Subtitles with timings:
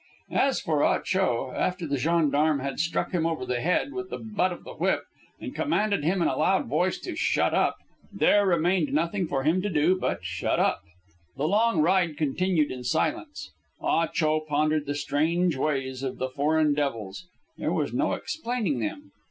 [0.33, 4.17] As for Ah Cho, after the gendarme had struck him over the head with the
[4.17, 5.03] butt of the whip
[5.39, 7.75] and commanded him in a loud voice to shut up,
[8.11, 10.79] there remained nothing for him to do but to shut up.
[11.37, 13.51] The long ride continued in silence.
[13.79, 17.27] Ah Cho pondered the strange ways of the foreign devils.
[17.59, 19.11] There was no explaining them.